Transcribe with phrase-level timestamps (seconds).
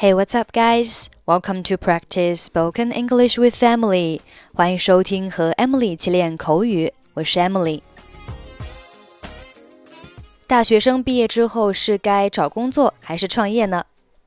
[0.00, 1.10] Hey, what's up, guys?
[1.26, 4.22] Welcome to practice spoken English with Emily.
[4.54, 6.90] 欢迎收听和 Emily 一起练口语。
[7.12, 7.82] 我是 Emily。
[10.46, 13.84] 大学生毕业之后是该找工作还是创业呢？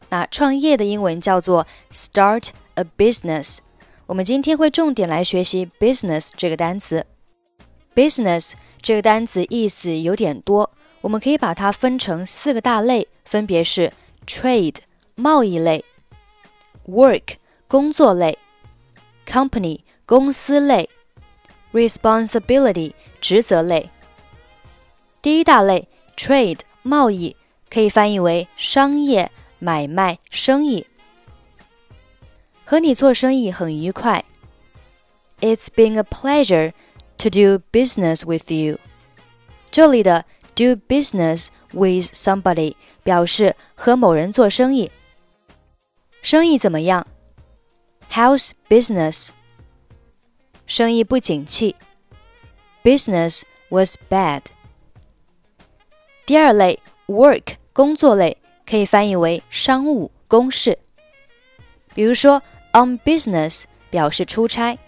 [0.09, 3.57] 那创业的英文叫做 start a business。
[4.05, 7.03] 我们今天会重点来学习 business 这个单词。
[7.95, 10.69] business 这个单词意思有点多，
[11.01, 13.91] 我们可以把它分成四个大类，分别是
[14.27, 14.75] trade
[15.14, 15.84] 贸易类，
[16.87, 17.34] work
[17.66, 18.38] 工作类，
[19.27, 20.88] company 公司类，
[21.73, 23.91] responsibility 职责类。
[25.20, 27.37] 第一大类 trade 贸易
[27.68, 30.87] 可以翻译为商业、买卖、生意。
[32.64, 34.24] 和你做生意很愉快。
[35.41, 36.73] It's been a pleasure
[37.18, 38.78] to do business with you。
[39.70, 40.24] 这里的
[40.55, 44.91] do business with somebody 表示和某人做生意。
[46.23, 47.07] 生意怎么样？
[48.10, 49.29] How's business？
[50.66, 51.76] 生意不景气。
[52.82, 54.43] Business was bad。
[56.26, 60.79] 第二类 work 工作类可以翻译为商务公事。
[61.95, 64.78] 比如说 on business 表示出差。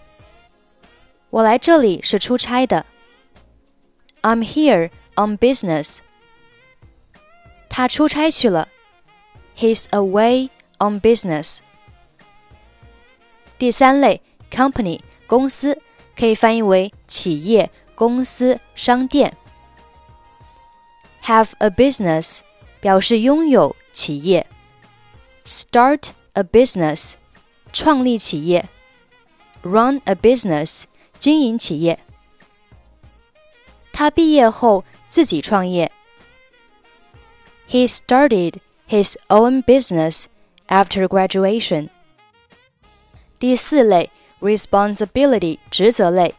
[1.29, 2.85] 我来这里是出差的。
[4.21, 5.97] I'm here on business。
[7.69, 8.67] 他出差去了。
[9.57, 11.57] He's away on business。
[13.57, 15.79] 第三类 company 公司
[16.17, 19.35] 可以翻译为企业、公司、商店。
[21.23, 22.39] Have a business
[22.79, 24.47] 表示拥有企业。
[25.45, 27.13] Start a business
[27.71, 28.67] 创立企业。
[29.63, 30.83] Run a business
[31.19, 31.99] 经营企业。
[33.93, 35.91] 他毕业后自己创业。
[37.69, 38.55] He started
[38.89, 40.25] his own business
[40.67, 41.89] after graduation.
[43.39, 46.35] 第四类 responsibility 职责类，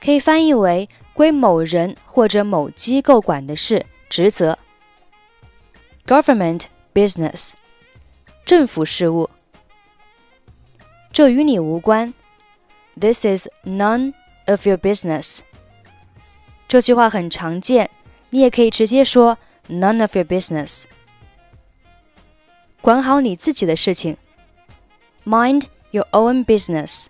[0.00, 4.58] 可以翻译为归某人或者某机构管的事、职责。
[6.06, 7.52] Government business
[8.44, 9.30] 政府事务。
[11.12, 12.12] 这与你无关。
[13.00, 14.14] This is none
[14.46, 15.40] of your business。
[16.68, 17.90] 这句话很常见，
[18.30, 19.38] 你也可以直接说
[19.68, 20.84] none of your business。
[22.80, 24.16] 管好你自己的事情，
[25.24, 27.06] mind your own business。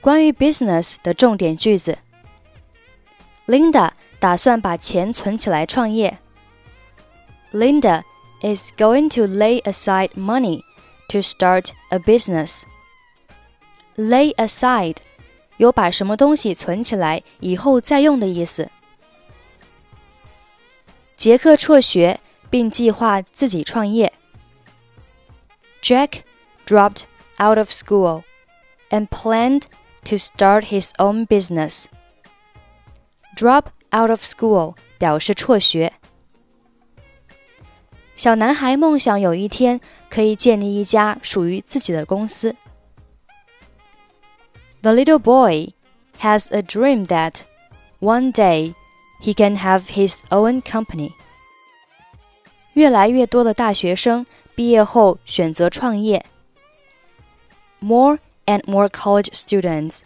[0.00, 1.98] 关于 business 的重点句子：
[3.46, 6.18] Linda 打算把钱存起来创业。
[7.52, 8.02] Linda
[8.40, 10.62] is going to lay aside money
[11.08, 12.62] to start a business.
[13.96, 14.96] Lay aside
[15.56, 18.70] 有把什么东西存起来以后再用的意思。
[21.16, 22.20] 杰克辍学
[22.50, 24.12] 并计划自己创业。
[25.82, 26.22] Jack
[26.66, 27.02] dropped
[27.38, 28.22] out of school
[28.90, 29.62] and planned
[30.04, 31.84] to start his own business.
[33.36, 35.92] Drop out of school 表示辍学。
[38.16, 42.56] 小男孩梦想有一天可以建立一家属于自己的公司。
[44.80, 45.74] The little boy
[46.20, 47.42] has a dream that
[48.00, 48.74] one day
[49.20, 51.12] he can have his own company.
[52.74, 56.24] 越来越多的大学生毕业后选择创业。
[57.80, 60.00] More and more college students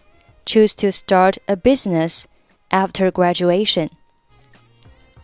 [0.44, 2.24] choose to start a business
[2.70, 3.90] after graduation.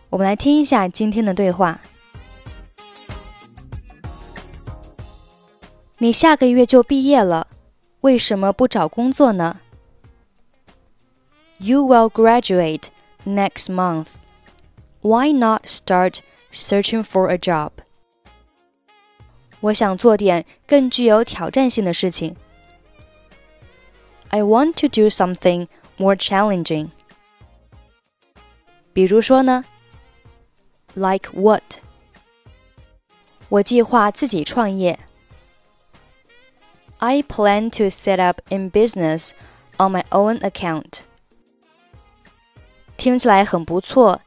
[0.09, 1.81] 我们来听一下今天的对话。
[5.97, 7.47] 你下个月就毕业了。
[8.01, 9.59] 为什么不找工作呢？
[11.57, 12.83] You will graduate
[13.25, 14.09] next month.
[15.01, 16.19] Why not start
[16.51, 17.71] searching for a job?
[19.59, 22.35] 我想做点更具有挑战性的事情。
[24.29, 25.67] I want to do something
[25.97, 26.89] more challenging.
[28.93, 29.65] 比如说呢？
[30.93, 31.79] Like what?
[33.49, 34.99] 我计划自己创业。
[36.99, 39.29] I plan to set up in business
[39.77, 41.01] on my own account.
[42.97, 44.21] 听起来很不错，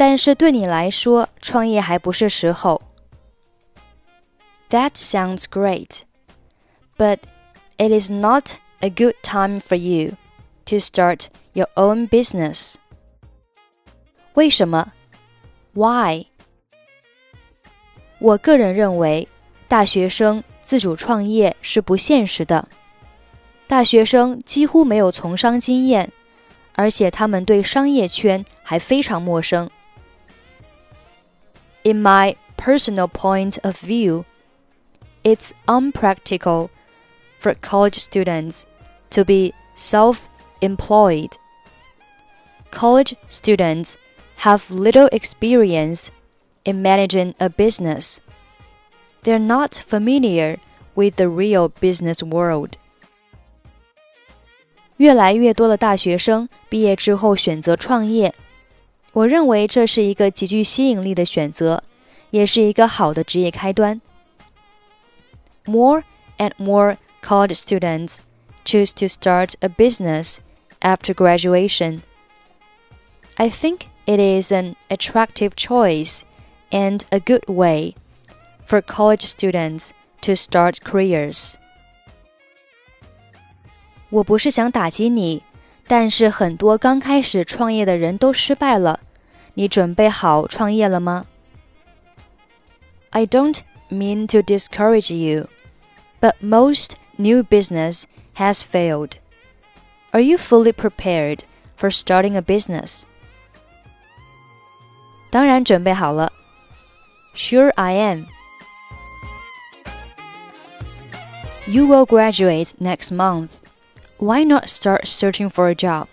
[0.00, 2.82] 但是对你来说，创业还不是时候。
[4.68, 6.00] That sounds great,
[6.98, 7.18] but
[7.78, 10.16] it is not a good time for you
[10.66, 12.74] to start your own business.
[14.34, 14.92] 为什么？
[15.72, 16.26] Why？
[18.18, 19.28] 我个人认为，
[19.68, 22.68] 大学生自主创业是不现实的。
[23.66, 26.12] 大学生几乎没有从商经验，
[26.74, 29.70] 而且他们对商业圈还非常陌生。
[31.84, 34.24] In my personal point of view,
[35.22, 36.70] it's unpractical
[37.38, 38.64] for college students
[39.10, 40.28] to be self
[40.60, 41.36] employed.
[42.70, 43.96] College students
[44.38, 46.10] have little experience
[46.64, 48.20] in managing a business.
[49.22, 50.58] They're not familiar
[50.94, 52.76] with the real business world.
[54.98, 58.34] 越来越多的大学生毕业之后选择创业，
[59.12, 61.82] 我认为这是一个极具吸引力的选择，
[62.30, 64.00] 也是一个好的职业开端。
[65.64, 66.04] More
[66.38, 68.16] and more college students
[68.64, 70.36] choose to start a business
[70.80, 72.00] after graduation.
[73.36, 76.20] I think it is an attractive choice
[76.70, 77.94] and a good way
[78.66, 79.90] for college students
[80.22, 81.54] to start careers.
[84.10, 85.42] 我不是想打击你，
[85.90, 89.00] 但是很多刚开始创业的人都失败了。
[89.54, 91.26] 你准备好创业了吗？
[93.10, 93.60] I don't
[93.90, 95.48] mean to discourage you,
[96.20, 98.02] but most new business
[98.36, 99.12] has failed.
[100.10, 101.40] Are you fully prepared
[101.78, 103.02] for starting a business?
[105.30, 106.32] 当然准备好了。
[107.34, 108.26] Sure, I am.
[111.66, 113.48] You will graduate next month.
[114.21, 116.07] Why not start searching for a job?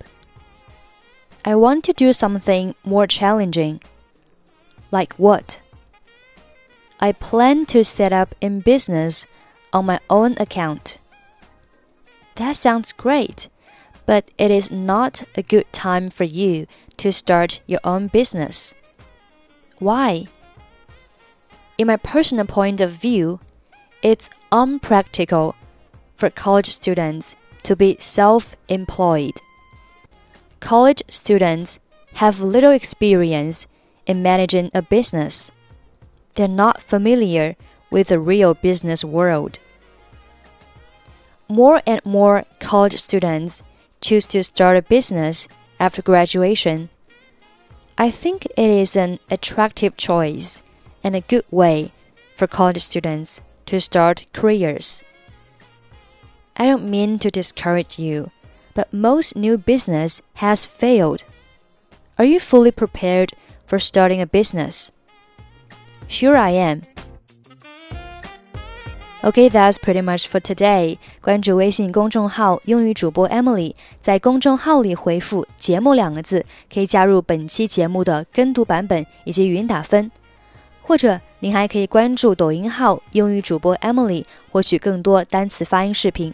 [1.45, 3.83] I want to do something more challenging.
[4.91, 5.59] Like what?
[6.99, 9.27] I plan to set up in business
[9.75, 10.97] on my own account.
[12.37, 13.51] That sounds great,
[14.07, 16.67] but it is not a good time for you
[16.97, 18.73] to start your own business.
[19.81, 20.29] Why?
[21.77, 23.41] In my personal point of view,
[24.01, 25.55] it's unpractical
[26.15, 29.35] for college students to be self employed.
[30.61, 31.79] College students
[32.15, 33.67] have little experience
[34.07, 35.51] in managing a business.
[36.35, 37.57] They're not familiar
[37.91, 39.59] with the real business world.
[41.49, 43.63] More and more college students
[44.01, 45.49] choose to start a business
[45.81, 46.91] after graduation
[48.01, 50.63] I think it is an attractive choice
[51.03, 51.91] and a good way
[52.37, 55.03] for college students to start careers.
[56.58, 58.30] I don't mean to discourage you,
[58.75, 61.22] but most new business has failed.
[62.18, 63.30] Are you fully prepared
[63.66, 64.90] for starting a business?
[66.08, 66.81] Sure, I am.
[69.24, 70.98] Okay, that's pretty much for today.
[71.22, 80.12] 关注微信公众号“英语主播 Emily”，在公众号里回复“节目”两个字，可以加入本期节目的跟读版本以及语音打分。
[80.81, 86.34] 或者您还可以关注抖音号“英语主播 Emily”，获取更多单词发音视频。